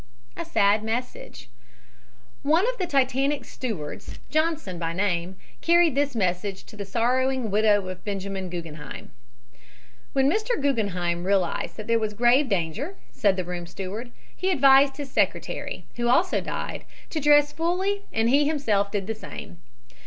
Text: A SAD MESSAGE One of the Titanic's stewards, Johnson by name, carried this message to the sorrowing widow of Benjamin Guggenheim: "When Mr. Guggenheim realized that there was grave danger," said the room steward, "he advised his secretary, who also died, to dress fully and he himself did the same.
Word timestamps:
A 0.35 0.43
SAD 0.43 0.83
MESSAGE 0.83 1.47
One 2.41 2.67
of 2.67 2.75
the 2.79 2.87
Titanic's 2.87 3.49
stewards, 3.49 4.17
Johnson 4.31 4.79
by 4.79 4.93
name, 4.93 5.35
carried 5.61 5.93
this 5.93 6.15
message 6.15 6.63
to 6.63 6.75
the 6.75 6.85
sorrowing 6.85 7.51
widow 7.51 7.87
of 7.87 8.03
Benjamin 8.03 8.49
Guggenheim: 8.49 9.11
"When 10.13 10.27
Mr. 10.27 10.59
Guggenheim 10.59 11.23
realized 11.23 11.77
that 11.77 11.85
there 11.85 11.99
was 11.99 12.15
grave 12.15 12.49
danger," 12.49 12.95
said 13.11 13.35
the 13.35 13.45
room 13.45 13.67
steward, 13.67 14.11
"he 14.35 14.49
advised 14.49 14.97
his 14.97 15.11
secretary, 15.11 15.85
who 15.97 16.07
also 16.09 16.41
died, 16.41 16.83
to 17.11 17.19
dress 17.19 17.51
fully 17.51 18.01
and 18.11 18.27
he 18.27 18.47
himself 18.47 18.89
did 18.89 19.05
the 19.05 19.13
same. 19.13 19.59